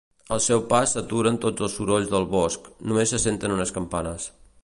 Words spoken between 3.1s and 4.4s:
se senten unes campanes.